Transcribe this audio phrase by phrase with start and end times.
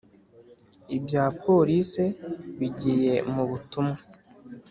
[0.97, 2.03] Ibya police
[2.59, 3.97] bigiye mubutumwa